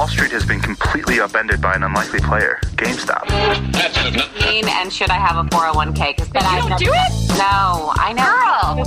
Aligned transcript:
Wall 0.00 0.08
Street 0.08 0.32
has 0.32 0.46
been 0.46 0.60
completely 0.60 1.20
upended 1.20 1.60
by 1.60 1.74
an 1.74 1.82
unlikely 1.82 2.20
player, 2.20 2.58
GameStop. 2.76 3.30
And 3.30 4.90
should 4.90 5.10
I 5.10 5.18
have 5.18 5.36
a 5.36 5.46
401k? 5.50 6.16
Because 6.16 6.30
then 6.30 6.42
I 6.42 6.66
don't 6.66 6.78
do 6.78 6.90
it? 6.90 7.12
No, 7.36 7.92
I 7.96 8.14
know. 8.16 8.78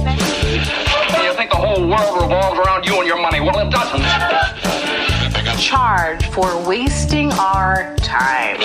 You 1.23 1.34
think 1.35 1.52
the 1.52 1.55
whole 1.55 1.88
world 1.88 2.20
revolves 2.20 2.59
around 2.59 2.88
you 2.88 2.98
and 2.98 3.05
your 3.05 3.21
money. 3.21 3.41
Well, 3.41 3.59
it 3.59 3.70
doesn't. 3.70 4.01
Charge 5.60 6.26
for 6.29 6.68
wasting 6.68 7.32
our 7.34 7.95
time. 7.98 8.57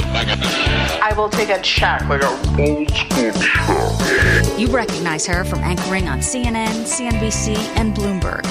I 1.03 1.13
will 1.15 1.29
take 1.29 1.51
a 1.51 1.61
check. 1.61 2.09
Like 2.09 2.23
a 2.23 2.29
old 2.59 2.91
school. 2.91 4.59
You 4.59 4.69
recognize 4.69 5.27
her 5.27 5.45
from 5.45 5.59
anchoring 5.59 6.09
on 6.09 6.21
CNN, 6.21 6.87
CNBC, 6.87 7.59
and 7.77 7.95
Bloomberg. 7.95 8.47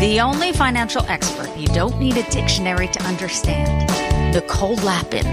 The 0.00 0.20
only 0.20 0.52
financial 0.52 1.04
expert 1.06 1.56
you 1.56 1.66
don't 1.66 1.98
need 1.98 2.16
a 2.16 2.22
dictionary 2.30 2.86
to 2.86 3.02
understand. 3.02 3.90
Nicole 4.32 4.76
Lapin. 4.76 5.26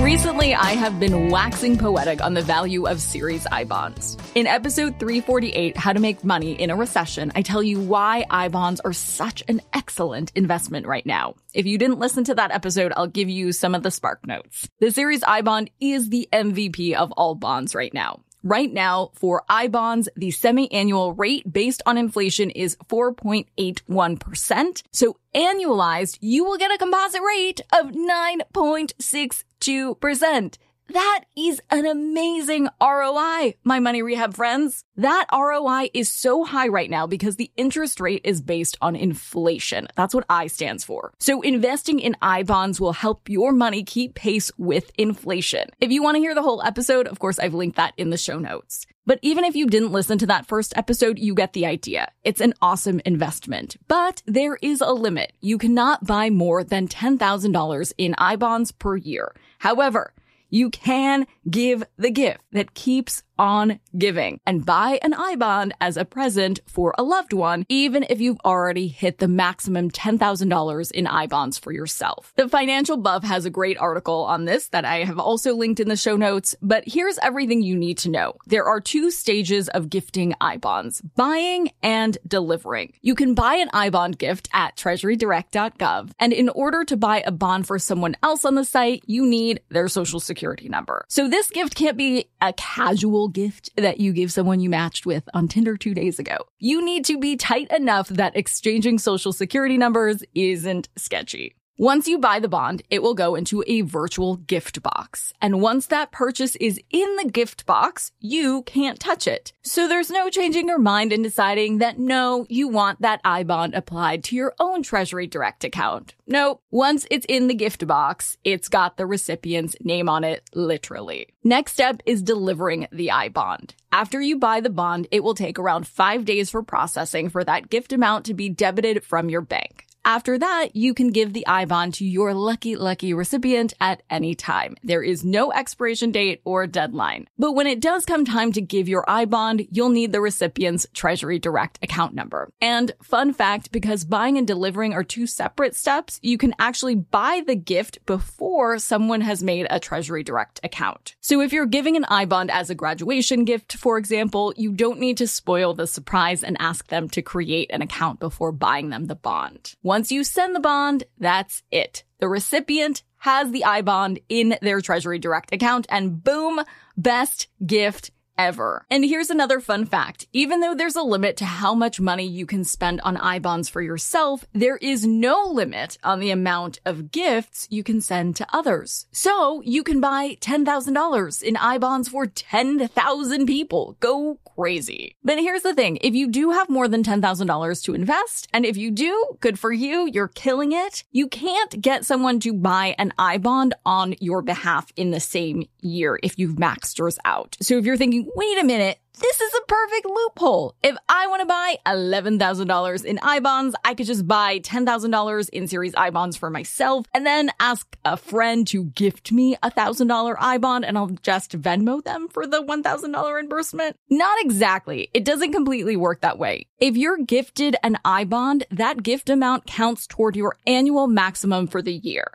Recently, 0.00 0.54
I 0.54 0.74
have 0.74 1.00
been 1.00 1.28
waxing 1.28 1.76
poetic 1.76 2.22
on 2.22 2.34
the 2.34 2.42
value 2.42 2.86
of 2.86 3.00
Series 3.00 3.48
I 3.50 3.64
bonds. 3.64 4.16
In 4.36 4.46
episode 4.46 5.00
348, 5.00 5.76
How 5.76 5.92
to 5.92 5.98
Make 5.98 6.22
Money 6.22 6.52
in 6.52 6.70
a 6.70 6.76
Recession, 6.76 7.32
I 7.34 7.42
tell 7.42 7.64
you 7.64 7.80
why 7.80 8.24
I 8.30 8.46
bonds 8.46 8.80
are 8.80 8.92
such 8.92 9.42
an 9.48 9.60
excellent 9.72 10.30
investment 10.36 10.86
right 10.86 11.04
now. 11.04 11.34
If 11.52 11.66
you 11.66 11.76
didn't 11.76 11.98
listen 11.98 12.22
to 12.24 12.34
that 12.36 12.52
episode, 12.52 12.92
I'll 12.96 13.08
give 13.08 13.28
you 13.28 13.50
some 13.50 13.74
of 13.74 13.82
the 13.82 13.90
spark 13.90 14.24
notes. 14.24 14.68
The 14.78 14.92
Series 14.92 15.24
I 15.24 15.42
bond 15.42 15.68
is 15.80 16.10
the 16.10 16.28
MVP 16.32 16.92
of 16.92 17.10
all 17.10 17.34
bonds 17.34 17.74
right 17.74 17.92
now. 17.92 18.20
Right 18.46 18.72
now, 18.72 19.10
for 19.14 19.42
I 19.48 19.66
bonds, 19.66 20.08
the 20.14 20.30
semi-annual 20.30 21.14
rate 21.14 21.52
based 21.52 21.82
on 21.84 21.98
inflation 21.98 22.50
is 22.50 22.76
4.81%. 22.88 24.82
So 24.92 25.16
annualized, 25.34 26.18
you 26.20 26.44
will 26.44 26.56
get 26.56 26.70
a 26.70 26.78
composite 26.78 27.22
rate 27.22 27.60
of 27.72 27.86
9.62%. 27.86 30.58
That 30.88 31.24
is 31.36 31.60
an 31.70 31.84
amazing 31.84 32.68
ROI, 32.80 33.54
my 33.64 33.80
money 33.80 34.02
rehab 34.02 34.34
friends. 34.34 34.84
That 34.96 35.26
ROI 35.32 35.90
is 35.92 36.08
so 36.08 36.44
high 36.44 36.68
right 36.68 36.88
now 36.88 37.06
because 37.06 37.36
the 37.36 37.50
interest 37.56 38.00
rate 38.00 38.22
is 38.24 38.40
based 38.40 38.78
on 38.80 38.94
inflation. 38.94 39.88
That's 39.96 40.14
what 40.14 40.26
I 40.30 40.46
stands 40.46 40.84
for. 40.84 41.12
So 41.18 41.42
investing 41.42 41.98
in 41.98 42.16
I 42.22 42.44
bonds 42.44 42.80
will 42.80 42.92
help 42.92 43.28
your 43.28 43.52
money 43.52 43.82
keep 43.82 44.14
pace 44.14 44.52
with 44.56 44.90
inflation. 44.96 45.68
If 45.80 45.90
you 45.90 46.02
want 46.02 46.14
to 46.16 46.20
hear 46.20 46.34
the 46.34 46.42
whole 46.42 46.62
episode, 46.62 47.08
of 47.08 47.18
course, 47.18 47.38
I've 47.38 47.54
linked 47.54 47.76
that 47.76 47.94
in 47.96 48.10
the 48.10 48.16
show 48.16 48.38
notes. 48.38 48.86
But 49.06 49.20
even 49.22 49.44
if 49.44 49.54
you 49.54 49.66
didn't 49.66 49.92
listen 49.92 50.18
to 50.18 50.26
that 50.26 50.46
first 50.46 50.72
episode, 50.76 51.18
you 51.18 51.34
get 51.34 51.52
the 51.52 51.66
idea. 51.66 52.10
It's 52.24 52.40
an 52.40 52.54
awesome 52.60 53.00
investment, 53.04 53.76
but 53.86 54.20
there 54.26 54.58
is 54.60 54.80
a 54.80 54.92
limit. 54.92 55.32
You 55.40 55.58
cannot 55.58 56.04
buy 56.04 56.28
more 56.28 56.64
than 56.64 56.88
$10,000 56.88 57.92
in 57.98 58.14
I 58.18 58.34
bonds 58.34 58.72
per 58.72 58.96
year. 58.96 59.32
However, 59.58 60.12
you 60.56 60.70
can 60.70 61.26
give 61.48 61.84
the 61.96 62.10
gift 62.10 62.40
that 62.52 62.74
keeps 62.74 63.22
on 63.38 63.80
giving 63.96 64.40
and 64.46 64.64
buy 64.64 64.98
an 65.02 65.14
I 65.14 65.36
bond 65.36 65.74
as 65.80 65.96
a 65.96 66.04
present 66.04 66.60
for 66.66 66.94
a 66.98 67.02
loved 67.02 67.32
one, 67.32 67.64
even 67.68 68.04
if 68.08 68.20
you've 68.20 68.40
already 68.44 68.88
hit 68.88 69.18
the 69.18 69.28
maximum 69.28 69.90
$10,000 69.90 70.90
in 70.92 71.06
I 71.06 71.26
bonds 71.26 71.58
for 71.58 71.72
yourself. 71.72 72.32
The 72.36 72.48
Financial 72.48 72.96
Buff 72.96 73.24
has 73.24 73.44
a 73.44 73.50
great 73.50 73.78
article 73.78 74.24
on 74.24 74.44
this 74.44 74.68
that 74.68 74.84
I 74.84 75.04
have 75.04 75.18
also 75.18 75.54
linked 75.54 75.80
in 75.80 75.88
the 75.88 75.96
show 75.96 76.16
notes, 76.16 76.54
but 76.62 76.84
here's 76.86 77.18
everything 77.18 77.62
you 77.62 77.76
need 77.76 77.98
to 77.98 78.10
know. 78.10 78.34
There 78.46 78.64
are 78.64 78.80
two 78.80 79.10
stages 79.10 79.68
of 79.68 79.90
gifting 79.90 80.34
I 80.40 80.56
bonds, 80.56 81.00
buying 81.00 81.70
and 81.82 82.16
delivering. 82.26 82.92
You 83.02 83.14
can 83.14 83.34
buy 83.34 83.54
an 83.56 83.70
I 83.72 83.90
bond 83.90 84.18
gift 84.18 84.48
at 84.52 84.76
treasurydirect.gov. 84.76 86.10
And 86.18 86.32
in 86.32 86.48
order 86.50 86.84
to 86.84 86.96
buy 86.96 87.22
a 87.24 87.32
bond 87.32 87.66
for 87.66 87.78
someone 87.78 88.16
else 88.22 88.44
on 88.44 88.54
the 88.54 88.64
site, 88.64 89.02
you 89.06 89.26
need 89.26 89.60
their 89.68 89.88
social 89.88 90.20
security 90.20 90.68
number. 90.68 91.04
So 91.08 91.28
this 91.28 91.50
gift 91.50 91.74
can't 91.74 91.96
be 91.96 92.28
a 92.40 92.52
casual 92.52 93.25
gift 93.28 93.70
that 93.76 94.00
you 94.00 94.12
give 94.12 94.32
someone 94.32 94.60
you 94.60 94.70
matched 94.70 95.06
with 95.06 95.28
on 95.34 95.48
Tinder 95.48 95.76
two 95.76 95.94
days 95.94 96.18
ago. 96.18 96.36
You 96.58 96.84
need 96.84 97.04
to 97.06 97.18
be 97.18 97.36
tight 97.36 97.70
enough 97.70 98.08
that 98.08 98.36
exchanging 98.36 98.98
social 98.98 99.32
security 99.32 99.78
numbers 99.78 100.22
isn't 100.34 100.88
sketchy. 100.96 101.54
Once 101.78 102.08
you 102.08 102.18
buy 102.18 102.40
the 102.40 102.48
bond, 102.48 102.82
it 102.88 103.02
will 103.02 103.12
go 103.12 103.34
into 103.34 103.62
a 103.66 103.82
virtual 103.82 104.36
gift 104.36 104.82
box. 104.82 105.34
And 105.42 105.60
once 105.60 105.88
that 105.88 106.10
purchase 106.10 106.56
is 106.56 106.80
in 106.88 107.16
the 107.16 107.30
gift 107.30 107.66
box, 107.66 108.12
you 108.18 108.62
can't 108.62 108.98
touch 108.98 109.26
it. 109.26 109.52
So 109.60 109.86
there's 109.86 110.08
no 110.08 110.30
changing 110.30 110.68
your 110.68 110.78
mind 110.78 111.12
and 111.12 111.22
deciding 111.22 111.76
that 111.78 111.98
no, 111.98 112.46
you 112.48 112.66
want 112.66 113.02
that 113.02 113.20
I 113.26 113.42
bond 113.42 113.74
applied 113.74 114.24
to 114.24 114.34
your 114.34 114.54
own 114.58 114.82
Treasury 114.82 115.26
Direct 115.26 115.64
account. 115.64 116.14
No, 116.26 116.60
once 116.70 117.06
it's 117.10 117.26
in 117.28 117.46
the 117.46 117.54
gift 117.54 117.86
box, 117.86 118.38
it's 118.42 118.70
got 118.70 118.96
the 118.96 119.04
recipient's 119.04 119.76
name 119.82 120.08
on 120.08 120.24
it, 120.24 120.48
literally. 120.54 121.28
Next 121.44 121.72
step 121.72 122.00
is 122.06 122.22
delivering 122.22 122.88
the 122.90 123.10
I 123.10 123.28
bond. 123.28 123.74
After 123.92 124.18
you 124.18 124.38
buy 124.38 124.60
the 124.60 124.70
bond, 124.70 125.08
it 125.10 125.22
will 125.22 125.34
take 125.34 125.58
around 125.58 125.86
five 125.86 126.24
days 126.24 126.48
for 126.48 126.62
processing 126.62 127.28
for 127.28 127.44
that 127.44 127.68
gift 127.68 127.92
amount 127.92 128.24
to 128.26 128.34
be 128.34 128.48
debited 128.48 129.04
from 129.04 129.28
your 129.28 129.42
bank. 129.42 129.75
After 130.06 130.38
that, 130.38 130.76
you 130.76 130.94
can 130.94 131.10
give 131.10 131.32
the 131.32 131.44
I 131.48 131.64
bond 131.64 131.94
to 131.94 132.04
your 132.04 132.32
lucky, 132.32 132.76
lucky 132.76 133.12
recipient 133.12 133.74
at 133.80 134.04
any 134.08 134.36
time. 134.36 134.76
There 134.84 135.02
is 135.02 135.24
no 135.24 135.52
expiration 135.52 136.12
date 136.12 136.42
or 136.44 136.68
deadline. 136.68 137.26
But 137.36 137.54
when 137.54 137.66
it 137.66 137.80
does 137.80 138.06
come 138.06 138.24
time 138.24 138.52
to 138.52 138.60
give 138.60 138.88
your 138.88 139.04
I 139.08 139.24
bond, 139.24 139.66
you'll 139.72 139.88
need 139.88 140.12
the 140.12 140.20
recipient's 140.20 140.86
Treasury 140.94 141.40
Direct 141.40 141.80
account 141.82 142.14
number. 142.14 142.52
And 142.60 142.92
fun 143.02 143.32
fact, 143.32 143.72
because 143.72 144.04
buying 144.04 144.38
and 144.38 144.46
delivering 144.46 144.92
are 144.92 145.02
two 145.02 145.26
separate 145.26 145.74
steps, 145.74 146.20
you 146.22 146.38
can 146.38 146.54
actually 146.60 146.94
buy 146.94 147.42
the 147.44 147.56
gift 147.56 147.98
before 148.06 148.78
someone 148.78 149.22
has 149.22 149.42
made 149.42 149.66
a 149.70 149.80
Treasury 149.80 150.22
Direct 150.22 150.60
account. 150.62 151.16
So 151.20 151.40
if 151.40 151.52
you're 151.52 151.66
giving 151.66 151.96
an 151.96 152.04
I 152.04 152.26
bond 152.26 152.52
as 152.52 152.70
a 152.70 152.76
graduation 152.76 153.44
gift, 153.44 153.72
for 153.72 153.98
example, 153.98 154.54
you 154.56 154.70
don't 154.70 155.00
need 155.00 155.16
to 155.16 155.26
spoil 155.26 155.74
the 155.74 155.88
surprise 155.88 156.44
and 156.44 156.56
ask 156.60 156.86
them 156.86 157.08
to 157.08 157.22
create 157.22 157.72
an 157.72 157.82
account 157.82 158.20
before 158.20 158.52
buying 158.52 158.90
them 158.90 159.06
the 159.06 159.16
bond. 159.16 159.74
You 160.10 160.24
send 160.24 160.54
the 160.54 160.60
bond, 160.60 161.04
that's 161.18 161.62
it. 161.70 162.04
The 162.18 162.28
recipient 162.28 163.02
has 163.18 163.50
the 163.50 163.64
I 163.64 163.82
bond 163.82 164.20
in 164.28 164.56
their 164.62 164.80
Treasury 164.80 165.18
Direct 165.18 165.52
account 165.52 165.86
and 165.88 166.22
boom, 166.22 166.60
best 166.96 167.48
gift 167.64 168.10
ever. 168.38 168.84
And 168.90 169.04
here's 169.04 169.30
another 169.30 169.60
fun 169.60 169.86
fact. 169.86 170.26
Even 170.32 170.60
though 170.60 170.74
there's 170.74 170.96
a 170.96 171.02
limit 171.02 171.36
to 171.38 171.44
how 171.44 171.74
much 171.74 172.00
money 172.00 172.26
you 172.26 172.46
can 172.46 172.64
spend 172.64 173.00
on 173.02 173.16
I 173.16 173.38
bonds 173.38 173.68
for 173.68 173.82
yourself, 173.82 174.44
there 174.52 174.76
is 174.76 175.06
no 175.06 175.44
limit 175.44 175.98
on 176.02 176.20
the 176.20 176.30
amount 176.30 176.80
of 176.84 177.10
gifts 177.10 177.66
you 177.70 177.82
can 177.82 178.00
send 178.00 178.36
to 178.36 178.46
others. 178.52 179.06
So 179.12 179.60
you 179.62 179.82
can 179.82 180.00
buy 180.00 180.36
$10,000 180.40 181.42
in 181.42 181.56
I 181.56 181.78
bonds 181.78 182.08
for 182.08 182.26
10,000 182.26 183.46
people. 183.46 183.96
Go 184.00 184.38
crazy. 184.56 185.16
But 185.22 185.38
here's 185.38 185.62
the 185.62 185.74
thing. 185.74 185.98
If 186.00 186.14
you 186.14 186.28
do 186.28 186.50
have 186.50 186.68
more 186.68 186.88
than 186.88 187.02
$10,000 187.02 187.82
to 187.84 187.94
invest, 187.94 188.48
and 188.52 188.64
if 188.64 188.76
you 188.76 188.90
do, 188.90 189.36
good 189.40 189.58
for 189.58 189.72
you, 189.72 190.08
you're 190.12 190.28
killing 190.28 190.72
it. 190.72 191.04
You 191.12 191.28
can't 191.28 191.80
get 191.80 192.04
someone 192.04 192.40
to 192.40 192.52
buy 192.52 192.94
an 192.98 193.12
I 193.18 193.38
bond 193.38 193.74
on 193.84 194.14
your 194.20 194.42
behalf 194.42 194.90
in 194.96 195.10
the 195.10 195.20
same 195.20 195.68
year 195.80 196.18
if 196.22 196.38
you've 196.38 196.56
maxed 196.56 196.98
yours 196.98 197.18
out. 197.24 197.56
So 197.60 197.76
if 197.76 197.84
you're 197.84 197.96
thinking, 197.96 198.25
wait 198.34 198.58
a 198.58 198.64
minute, 198.64 198.98
this 199.18 199.40
is 199.40 199.54
a 199.54 199.66
perfect 199.66 200.06
loophole. 200.06 200.74
If 200.82 200.96
I 201.08 201.26
want 201.28 201.40
to 201.40 201.46
buy 201.46 201.78
$11,000 201.86 203.04
in 203.04 203.18
I 203.22 203.40
bonds, 203.40 203.76
I 203.84 203.94
could 203.94 204.06
just 204.06 204.26
buy 204.26 204.58
$10,000 204.58 205.48
in 205.50 205.68
Series 205.68 205.94
I 205.94 206.10
bonds 206.10 206.36
for 206.36 206.50
myself 206.50 207.06
and 207.14 207.24
then 207.24 207.50
ask 207.60 207.96
a 208.04 208.16
friend 208.16 208.66
to 208.68 208.84
gift 208.84 209.32
me 209.32 209.56
a 209.62 209.70
$1,000 209.70 210.36
I 210.38 210.58
bond 210.58 210.84
and 210.84 210.98
I'll 210.98 211.06
just 211.06 211.52
Venmo 211.52 212.02
them 212.02 212.28
for 212.28 212.46
the 212.46 212.62
$1,000 212.62 213.34
reimbursement. 213.34 213.96
Not 214.10 214.38
exactly. 214.40 215.08
It 215.14 215.24
doesn't 215.24 215.52
completely 215.52 215.96
work 215.96 216.20
that 216.20 216.38
way. 216.38 216.66
If 216.78 216.96
you're 216.96 217.18
gifted 217.18 217.76
an 217.82 217.98
I 218.04 218.24
bond, 218.24 218.66
that 218.70 219.02
gift 219.02 219.30
amount 219.30 219.66
counts 219.66 220.06
toward 220.06 220.36
your 220.36 220.56
annual 220.66 221.06
maximum 221.06 221.68
for 221.68 221.80
the 221.80 221.94
year. 221.94 222.32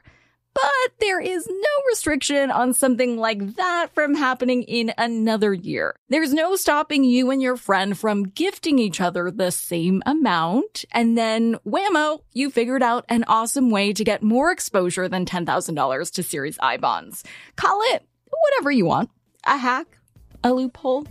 But 0.53 0.99
there 0.99 1.19
is 1.19 1.47
no 1.47 1.83
restriction 1.89 2.51
on 2.51 2.73
something 2.73 3.17
like 3.17 3.55
that 3.55 3.87
from 3.93 4.15
happening 4.15 4.63
in 4.63 4.93
another 4.97 5.53
year. 5.53 5.95
There's 6.09 6.33
no 6.33 6.55
stopping 6.55 7.03
you 7.03 7.31
and 7.31 7.41
your 7.41 7.55
friend 7.55 7.97
from 7.97 8.23
gifting 8.23 8.77
each 8.77 8.99
other 8.99 9.31
the 9.31 9.51
same 9.51 10.03
amount. 10.05 10.85
And 10.91 11.17
then 11.17 11.55
whammo, 11.65 12.21
you 12.33 12.51
figured 12.51 12.83
out 12.83 13.05
an 13.09 13.23
awesome 13.27 13.69
way 13.69 13.93
to 13.93 14.03
get 14.03 14.23
more 14.23 14.51
exposure 14.51 15.07
than 15.07 15.25
$10,000 15.25 16.11
to 16.11 16.23
Series 16.23 16.57
I 16.61 16.77
bonds. 16.77 17.23
Call 17.55 17.79
it 17.93 18.05
whatever 18.29 18.71
you 18.71 18.85
want. 18.85 19.09
A 19.45 19.57
hack, 19.57 19.97
a 20.43 20.53
loophole, 20.53 21.07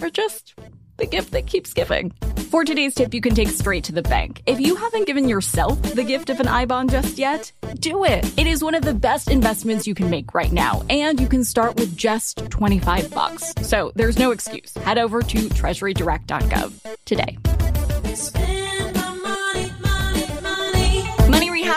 or 0.00 0.10
just 0.10 0.54
the 0.96 1.06
gift 1.06 1.32
that 1.32 1.46
keeps 1.46 1.72
giving. 1.72 2.12
For 2.54 2.64
today's 2.64 2.94
tip, 2.94 3.12
you 3.12 3.20
can 3.20 3.34
take 3.34 3.48
straight 3.48 3.82
to 3.82 3.92
the 3.92 4.02
bank. 4.02 4.40
If 4.46 4.60
you 4.60 4.76
haven't 4.76 5.08
given 5.08 5.28
yourself 5.28 5.82
the 5.82 6.04
gift 6.04 6.30
of 6.30 6.38
an 6.38 6.46
I 6.46 6.66
bond 6.66 6.92
just 6.92 7.18
yet, 7.18 7.50
do 7.80 8.04
it. 8.04 8.24
It 8.38 8.46
is 8.46 8.62
one 8.62 8.76
of 8.76 8.84
the 8.84 8.94
best 8.94 9.28
investments 9.28 9.88
you 9.88 9.94
can 9.96 10.08
make 10.08 10.34
right 10.34 10.52
now, 10.52 10.84
and 10.88 11.18
you 11.18 11.26
can 11.26 11.42
start 11.42 11.74
with 11.74 11.96
just 11.96 12.48
25 12.50 13.12
bucks. 13.12 13.54
So 13.62 13.90
there's 13.96 14.20
no 14.20 14.30
excuse. 14.30 14.72
Head 14.74 14.98
over 14.98 15.20
to 15.20 15.38
treasurydirect.gov 15.48 16.94
today. 17.04 17.38